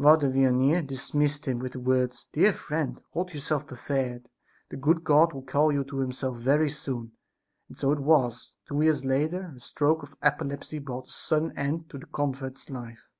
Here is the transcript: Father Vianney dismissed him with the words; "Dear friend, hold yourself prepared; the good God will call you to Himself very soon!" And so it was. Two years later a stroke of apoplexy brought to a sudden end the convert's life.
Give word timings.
Father 0.00 0.30
Vianney 0.30 0.80
dismissed 0.86 1.46
him 1.46 1.58
with 1.58 1.72
the 1.72 1.78
words; 1.78 2.26
"Dear 2.32 2.54
friend, 2.54 3.02
hold 3.10 3.34
yourself 3.34 3.66
prepared; 3.66 4.30
the 4.70 4.78
good 4.78 5.04
God 5.04 5.34
will 5.34 5.42
call 5.42 5.70
you 5.70 5.84
to 5.84 5.98
Himself 5.98 6.38
very 6.38 6.70
soon!" 6.70 7.12
And 7.68 7.76
so 7.78 7.92
it 7.92 8.00
was. 8.00 8.54
Two 8.66 8.80
years 8.80 9.04
later 9.04 9.52
a 9.54 9.60
stroke 9.60 10.02
of 10.02 10.16
apoplexy 10.22 10.78
brought 10.78 11.04
to 11.04 11.10
a 11.10 11.12
sudden 11.12 11.58
end 11.58 11.84
the 11.90 11.98
convert's 12.06 12.70
life. 12.70 13.10